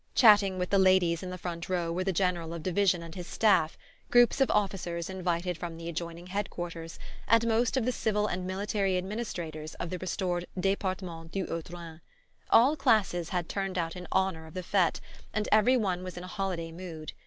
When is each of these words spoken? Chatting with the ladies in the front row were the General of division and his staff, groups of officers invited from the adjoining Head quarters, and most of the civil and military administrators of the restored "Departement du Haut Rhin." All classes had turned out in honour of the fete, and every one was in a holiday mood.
Chatting 0.15 0.57
with 0.57 0.71
the 0.71 0.79
ladies 0.79 1.21
in 1.21 1.29
the 1.29 1.37
front 1.37 1.69
row 1.69 1.91
were 1.91 2.03
the 2.03 2.11
General 2.11 2.55
of 2.55 2.63
division 2.63 3.03
and 3.03 3.13
his 3.13 3.27
staff, 3.27 3.77
groups 4.09 4.41
of 4.41 4.49
officers 4.49 5.11
invited 5.11 5.59
from 5.59 5.77
the 5.77 5.87
adjoining 5.87 6.25
Head 6.25 6.49
quarters, 6.49 6.97
and 7.27 7.47
most 7.47 7.77
of 7.77 7.85
the 7.85 7.91
civil 7.91 8.25
and 8.25 8.47
military 8.47 8.97
administrators 8.97 9.75
of 9.75 9.91
the 9.91 9.99
restored 9.99 10.47
"Departement 10.59 11.31
du 11.33 11.45
Haut 11.45 11.69
Rhin." 11.69 12.01
All 12.49 12.75
classes 12.75 13.29
had 13.29 13.47
turned 13.47 13.77
out 13.77 13.95
in 13.95 14.07
honour 14.11 14.47
of 14.47 14.55
the 14.55 14.63
fete, 14.63 14.99
and 15.35 15.47
every 15.51 15.77
one 15.77 16.03
was 16.03 16.17
in 16.17 16.23
a 16.23 16.27
holiday 16.27 16.71
mood. 16.71 17.13